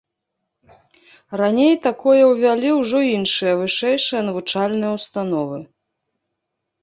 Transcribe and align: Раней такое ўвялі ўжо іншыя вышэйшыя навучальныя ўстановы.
Раней 1.41 1.73
такое 1.87 2.21
ўвялі 2.31 2.69
ўжо 2.79 2.99
іншыя 3.17 3.53
вышэйшыя 3.61 4.21
навучальныя 4.29 4.91
ўстановы. 4.97 5.57